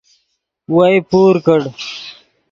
وئے 0.73 0.97
پور 1.09 1.33
کڑ 1.45 1.61